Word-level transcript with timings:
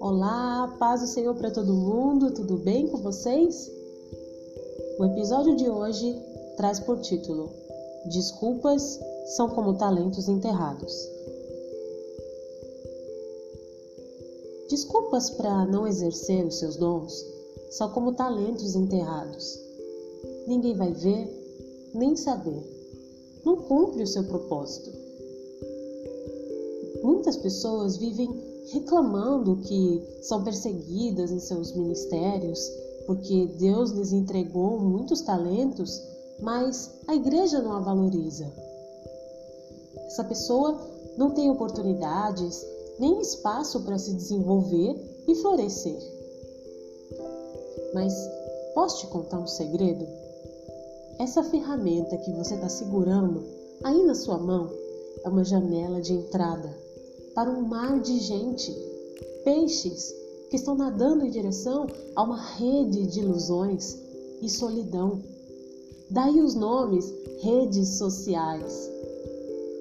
Olá, 0.00 0.76
paz 0.78 1.00
do 1.00 1.08
Senhor 1.08 1.34
para 1.34 1.50
todo 1.50 1.74
mundo, 1.74 2.30
tudo 2.30 2.58
bem 2.58 2.86
com 2.86 2.98
vocês? 2.98 3.68
O 5.00 5.04
episódio 5.06 5.56
de 5.56 5.68
hoje 5.68 6.16
traz 6.56 6.78
por 6.78 7.00
título 7.00 7.50
Desculpas 8.06 9.00
são 9.36 9.48
como 9.48 9.74
talentos 9.74 10.28
enterrados. 10.28 11.08
Desculpas 14.70 15.30
para 15.30 15.66
não 15.66 15.88
exercer 15.88 16.46
os 16.46 16.54
seus 16.54 16.76
dons 16.76 17.26
são 17.70 17.90
como 17.90 18.12
talentos 18.12 18.76
enterrados. 18.76 19.58
Ninguém 20.46 20.74
vai 20.74 20.92
ver 20.92 21.90
nem 21.92 22.14
saber. 22.14 22.77
Não 23.48 23.56
cumpre 23.56 24.02
o 24.02 24.06
seu 24.06 24.24
propósito. 24.24 24.92
Muitas 27.02 27.34
pessoas 27.34 27.96
vivem 27.96 28.28
reclamando 28.70 29.56
que 29.62 30.02
são 30.20 30.44
perseguidas 30.44 31.30
em 31.30 31.40
seus 31.40 31.74
ministérios 31.74 32.60
porque 33.06 33.46
Deus 33.58 33.90
lhes 33.92 34.12
entregou 34.12 34.78
muitos 34.78 35.22
talentos, 35.22 35.98
mas 36.40 36.90
a 37.06 37.14
igreja 37.14 37.62
não 37.62 37.72
a 37.72 37.80
valoriza. 37.80 38.52
Essa 39.96 40.24
pessoa 40.24 40.78
não 41.16 41.30
tem 41.30 41.50
oportunidades 41.50 42.62
nem 42.98 43.18
espaço 43.18 43.80
para 43.80 43.96
se 43.96 44.12
desenvolver 44.12 44.94
e 45.26 45.34
florescer. 45.36 45.98
Mas 47.94 48.12
posso 48.74 48.98
te 48.98 49.06
contar 49.06 49.38
um 49.38 49.46
segredo? 49.46 50.27
Essa 51.18 51.42
ferramenta 51.42 52.16
que 52.16 52.32
você 52.32 52.54
está 52.54 52.68
segurando 52.68 53.42
aí 53.82 54.04
na 54.04 54.14
sua 54.14 54.38
mão 54.38 54.70
é 55.24 55.28
uma 55.28 55.42
janela 55.42 56.00
de 56.00 56.12
entrada 56.12 56.72
para 57.34 57.50
um 57.50 57.62
mar 57.62 58.00
de 58.00 58.20
gente, 58.20 58.72
peixes 59.42 60.14
que 60.48 60.54
estão 60.54 60.76
nadando 60.76 61.26
em 61.26 61.30
direção 61.30 61.88
a 62.14 62.22
uma 62.22 62.40
rede 62.40 63.06
de 63.08 63.18
ilusões 63.18 63.98
e 64.40 64.48
solidão. 64.48 65.20
Daí 66.08 66.40
os 66.40 66.54
nomes 66.54 67.12
redes 67.42 67.98
sociais. 67.98 68.88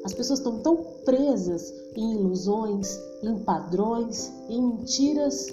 As 0.03 0.13
pessoas 0.13 0.39
estão 0.39 0.59
tão 0.59 0.77
presas 1.05 1.72
em 1.95 2.13
ilusões, 2.13 2.99
em 3.22 3.38
padrões, 3.39 4.31
em 4.49 4.61
mentiras, 4.61 5.45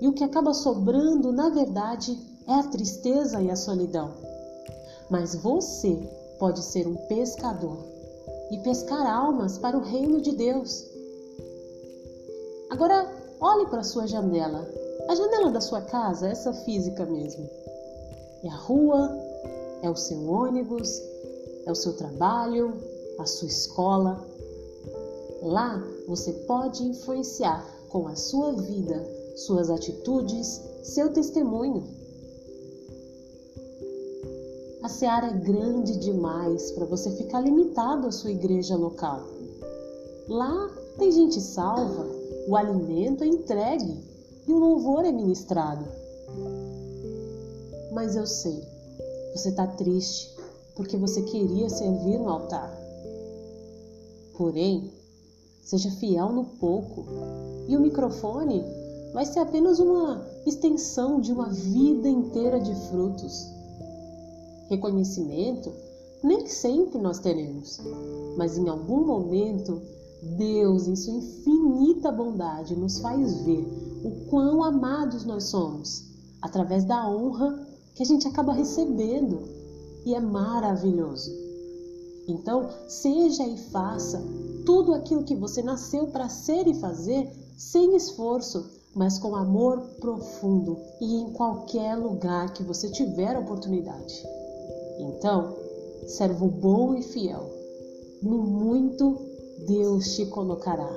e 0.00 0.06
o 0.06 0.12
que 0.12 0.22
acaba 0.22 0.54
sobrando, 0.54 1.32
na 1.32 1.48
verdade, 1.48 2.16
é 2.46 2.54
a 2.54 2.62
tristeza 2.62 3.42
e 3.42 3.50
a 3.50 3.56
solidão. 3.56 4.27
Mas 5.10 5.34
você 5.34 5.96
pode 6.38 6.62
ser 6.62 6.86
um 6.86 6.96
pescador 7.06 7.78
e 8.50 8.58
pescar 8.58 9.06
almas 9.06 9.58
para 9.58 9.76
o 9.76 9.82
reino 9.82 10.20
de 10.20 10.32
Deus. 10.32 10.86
Agora, 12.70 13.10
olhe 13.40 13.66
para 13.66 13.82
sua 13.82 14.06
janela. 14.06 14.68
A 15.08 15.14
janela 15.14 15.50
da 15.50 15.60
sua 15.60 15.80
casa, 15.80 16.28
essa 16.28 16.52
física 16.52 17.04
mesmo. 17.06 17.48
É 18.44 18.48
a 18.48 18.56
rua, 18.56 19.10
é 19.82 19.90
o 19.90 19.96
seu 19.96 20.28
ônibus, 20.28 21.02
é 21.66 21.72
o 21.72 21.74
seu 21.74 21.94
trabalho, 21.94 22.74
a 23.18 23.26
sua 23.26 23.48
escola. 23.48 24.22
Lá 25.42 25.82
você 26.06 26.32
pode 26.32 26.82
influenciar 26.84 27.64
com 27.88 28.06
a 28.06 28.16
sua 28.16 28.52
vida, 28.52 29.06
suas 29.36 29.70
atitudes, 29.70 30.60
seu 30.82 31.12
testemunho. 31.12 31.97
A 34.88 34.90
seara 34.90 35.26
é 35.26 35.32
grande 35.34 35.98
demais 35.98 36.70
para 36.70 36.86
você 36.86 37.10
ficar 37.10 37.42
limitado 37.42 38.06
à 38.06 38.10
sua 38.10 38.30
igreja 38.30 38.74
local. 38.74 39.22
Lá 40.26 40.70
tem 40.96 41.12
gente 41.12 41.42
salva, 41.42 42.06
o 42.48 42.56
alimento 42.56 43.22
é 43.22 43.26
entregue 43.26 44.02
e 44.46 44.50
o 44.50 44.56
louvor 44.56 45.04
é 45.04 45.12
ministrado. 45.12 45.84
Mas 47.92 48.16
eu 48.16 48.26
sei, 48.26 48.66
você 49.34 49.50
está 49.50 49.66
triste 49.66 50.34
porque 50.74 50.96
você 50.96 51.20
queria 51.20 51.68
servir 51.68 52.18
no 52.18 52.30
altar. 52.30 52.74
Porém, 54.38 54.90
seja 55.64 55.90
fiel 55.90 56.32
no 56.32 56.44
pouco 56.44 57.04
e 57.68 57.76
o 57.76 57.80
microfone 57.80 58.64
vai 59.12 59.26
ser 59.26 59.40
apenas 59.40 59.80
uma 59.80 60.26
extensão 60.46 61.20
de 61.20 61.30
uma 61.30 61.50
vida 61.50 62.08
inteira 62.08 62.58
de 62.58 62.74
frutos. 62.88 63.57
Reconhecimento 64.68 65.72
nem 66.22 66.46
sempre 66.46 66.98
nós 66.98 67.18
teremos, 67.20 67.80
mas 68.36 68.58
em 68.58 68.68
algum 68.68 69.06
momento 69.06 69.80
Deus, 70.36 70.88
em 70.88 70.96
sua 70.96 71.14
infinita 71.14 72.10
bondade, 72.10 72.74
nos 72.74 72.98
faz 72.98 73.40
ver 73.42 73.64
o 74.04 74.26
quão 74.28 74.64
amados 74.64 75.24
nós 75.24 75.44
somos 75.44 76.04
através 76.42 76.84
da 76.84 77.08
honra 77.08 77.66
que 77.94 78.02
a 78.02 78.06
gente 78.06 78.26
acaba 78.26 78.52
recebendo 78.52 79.42
e 80.04 80.14
é 80.14 80.20
maravilhoso. 80.20 81.30
Então, 82.26 82.68
seja 82.88 83.46
e 83.46 83.56
faça 83.56 84.22
tudo 84.66 84.92
aquilo 84.92 85.24
que 85.24 85.34
você 85.34 85.62
nasceu 85.62 86.08
para 86.08 86.28
ser 86.28 86.66
e 86.66 86.74
fazer 86.74 87.30
sem 87.56 87.96
esforço, 87.96 88.68
mas 88.94 89.18
com 89.18 89.34
amor 89.34 89.80
profundo 90.00 90.76
e 91.00 91.14
em 91.14 91.32
qualquer 91.32 91.96
lugar 91.96 92.52
que 92.52 92.62
você 92.62 92.90
tiver 92.90 93.38
oportunidade. 93.38 94.22
Então, 94.98 95.56
servo 96.06 96.48
bom 96.48 96.94
e 96.94 97.02
fiel, 97.02 97.50
no 98.22 98.38
muito 98.38 99.16
Deus 99.66 100.14
te 100.14 100.26
colocará. 100.26 100.90